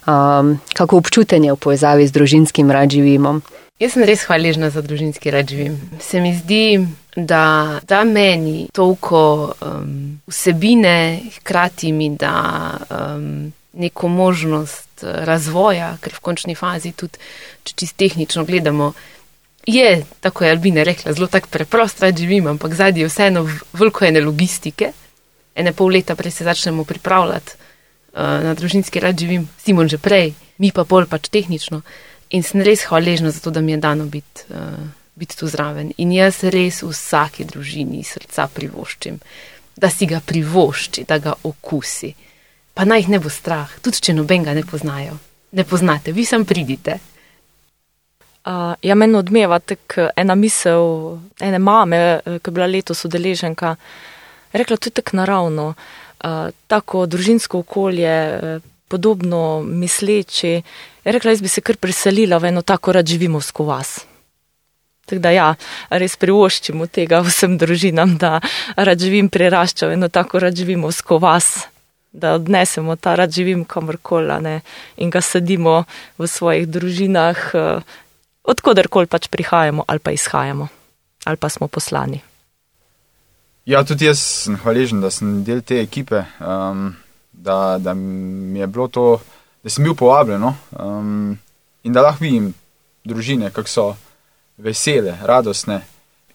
[0.06, 3.42] um, kako občutenje v povezavi z družinskim radživimom.
[3.82, 5.74] Jaz sem res hvaležna za družinski radživim.
[5.98, 6.86] Se mi zdi,
[7.16, 16.22] da da meni toliko um, vsebine, hkrati mi da um, neko možnost razvoja, ker v
[16.22, 17.18] končni fazi tudi,
[17.66, 18.92] če čist tehnično gledamo,
[19.66, 24.04] je, tako je Albina rekla, zelo tako preprost, da živim, ampak zadnji je vseeno veliko
[24.04, 24.92] ene logistike.
[25.54, 27.63] Ene pol leta prej se začnemo pripravljati uh,
[28.14, 31.82] na družinski rad živim, Simon že prej, mi pa bolj pač tehnično.
[32.30, 34.78] In sem res hvaležna za to, da mi je dano biti uh,
[35.14, 35.92] bit tu zraven.
[35.98, 39.18] In jaz res vsaki družini srca privoščim,
[39.76, 42.14] da si ga privošči, da ga okusi.
[42.74, 45.18] Pa naj jih ne bo strah, tudi če noben ga ne poznajo.
[45.54, 46.98] Ne poznate, vi sem pridite.
[48.44, 53.76] Uh, ja, meni odmeva tako ena misel ene mame, ki je bila letos udeleženka.
[54.54, 56.03] Rekla, to je tako naravno, uh,
[56.66, 58.14] tako družinsko okolje,
[58.88, 60.62] podobno misleči.
[61.04, 64.00] Je rekla, jaz bi se kar preselila v eno tako rad živimo skozi vas.
[65.04, 65.48] Tako da ja,
[65.90, 68.38] res privoščimo tega vsem družinam, da
[68.76, 71.66] rad živim priraščav eno tako rad živimo sko vas,
[72.12, 74.60] da odnesemo ta rad živim kamorkoli ne,
[74.96, 75.84] in ga sadimo
[76.18, 77.98] v svojih družinah, eh,
[78.44, 80.68] odkudarkoli pač prihajamo ali pa izhajamo
[81.24, 82.20] ali pa smo poslani.
[83.64, 86.90] Ja, tudi jaz sem hvaležen, da sem del te ekipe, um,
[87.32, 89.04] da, da mi je bilo to,
[89.64, 90.52] da sem bil povabljen no?
[90.76, 91.32] um,
[91.82, 92.50] in da lahko vidim
[93.08, 93.86] družine, kako so
[94.60, 95.80] vesele, radostne.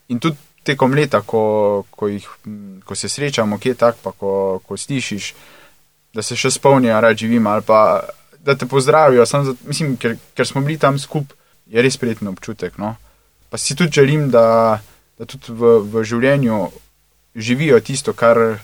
[0.10, 2.26] In tudi tekom leta, ko, ko, jih,
[2.86, 4.34] ko se srečamo, kje tak, pa ko,
[4.66, 5.34] ko slišiš,
[6.14, 8.02] da se še spomnijo, da živim ali pa
[8.42, 9.26] da te pozdravijo.
[9.26, 11.38] Zato, mislim, ker, ker smo bili tam skupaj,
[11.70, 12.78] je res prijeten občutek.
[12.78, 12.96] No?
[13.50, 14.80] Pa si tudi želim, da,
[15.18, 16.64] da tudi v, v življenju
[17.36, 18.60] živijo tisto, kar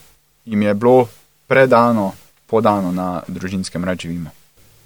[0.45, 1.07] jim je bilo
[1.47, 2.13] predano,
[2.47, 4.29] podano na družinskem rad živimo.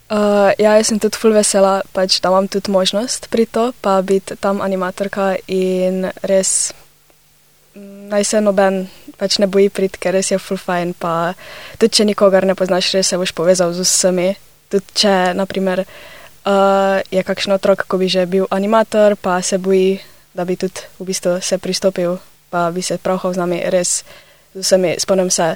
[0.09, 4.01] Uh, ja, jaz sem tudi full vesela, pač, da imam tudi možnost pri to, pa
[4.01, 6.73] biti tam animatorka in res
[8.09, 8.87] naj se noben
[9.19, 11.35] pač ne boji prid, ker res je full fine, pa
[11.77, 14.31] tudi če nikogar ne poznaš, res se boš povezal z vsemi.
[14.69, 19.99] Tudi če, naprimer, uh, je kakšen otrok, ko bi že bil animator, pa se boji,
[20.33, 22.17] da bi tudi v bistvu se pristopil
[22.49, 24.03] pa bi se pravhal z nami, res
[24.53, 24.95] z vsemi.
[24.99, 25.55] Spomnim se,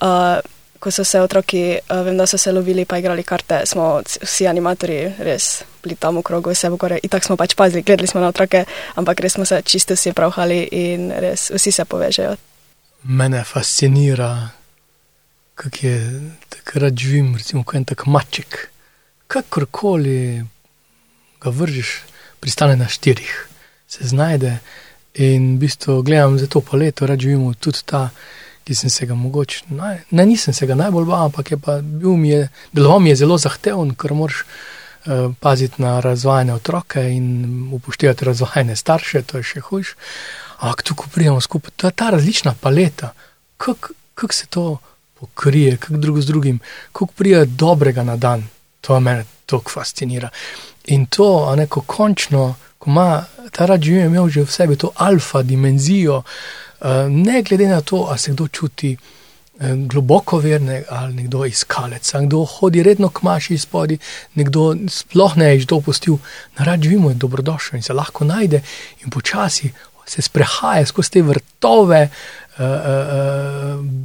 [0.00, 0.40] uh,
[0.80, 4.48] ko so se otroki, uh, vem, da so se lovili, pa igrali karte, smo vsi
[4.48, 7.00] animatori res bili tam v krogu, vse v gore.
[7.02, 8.64] In tako smo pač pazili, gledali smo na otroke,
[8.96, 12.36] ampak res smo se čisto vsi pravhali in res vsi se povežejo.
[13.02, 14.50] Mene fascinira,
[15.54, 15.96] kako je
[16.48, 18.68] takrat živim, recimo, kot en tak maček.
[19.30, 20.44] Kakorkoli
[21.40, 22.04] ga vržiš,
[22.40, 23.48] pristane na štirih,
[23.88, 24.58] se znajde.
[25.14, 28.08] In v bistvu gledam za to paleto, rad živimo tudi ta,
[28.64, 32.14] ki sem se ga mogoče, ne, nisem se ga najbolj bal, ampak je pa bil
[32.16, 32.30] mi
[32.72, 38.76] deloval mi je zelo zahteven, ker moraš uh, paziti na razvajene otroke in upoštevati razvajene
[38.76, 39.96] starše, to je še hujš.
[40.60, 43.10] Ampak tu, ko pridemo skupaj, to je ta različna paleta,
[43.56, 44.78] kako kak se to
[45.20, 46.60] pokrije, kako drugo z drugim,
[46.92, 48.46] kako prija dobrega na dan,
[48.80, 50.28] to me toliko fascinira.
[50.84, 54.92] In to, a neko končno ko ima ta rad življenje, imel že v sebi to
[54.96, 61.14] alfa dimenzijo, eh, ne glede na to, ali se kdo čuti eh, globoko verne ali
[61.20, 63.98] nekdo iskalec, ali kdo hodi redno k maši izpodi,
[64.34, 66.18] nekdo sploh ne je že to opustil,
[66.56, 68.62] na rad živimo je dobrodošel in se lahko najde
[69.04, 69.72] in počasi
[70.10, 72.08] se sprehaja skozi te vrtove,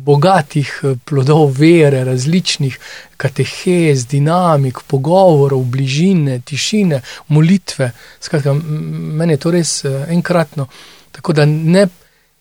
[0.05, 2.77] bogatih plodov vere, različnih
[3.17, 7.91] katehez, dinamik, pogovorov, bližine, tišine, molitve.
[8.19, 10.67] Skratka, meni je to res enkratno.
[11.11, 11.87] Tako da ne,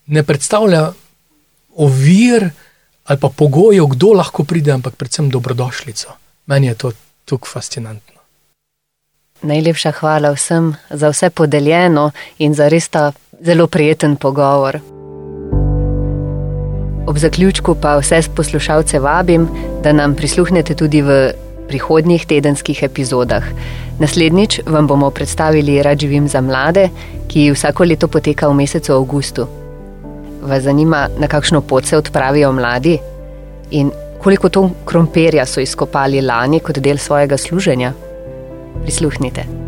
[0.07, 0.93] ne predstavlja
[1.77, 2.51] ovir
[3.05, 6.15] ali pa pogojev, kdo lahko pride, ampak predvsem dobrodošlico.
[6.47, 6.93] Meni je to
[7.25, 8.21] tukaj fascinantno.
[9.43, 14.94] Najlepša hvala vsem za vse podeljeno in za res ta zelo prijeten pogovor.
[17.07, 19.49] Ob zaključku pa vse poslušalce vabim,
[19.83, 21.33] da nam prisluhnete tudi v
[21.69, 23.45] prihodnjih tedenskih epizodah.
[23.99, 26.89] Naslednjič vam bomo predstavili Rad živim za mlade,
[27.29, 29.47] ki vsako leto poteka v mesecu avgustu.
[30.43, 32.99] Vas zanima, na kakšno pot se odpravijo mladi
[33.71, 33.91] in
[34.23, 37.93] koliko ton krompirja so izkopali lani kot del svojega služenja?
[38.83, 39.64] Prisluhnite.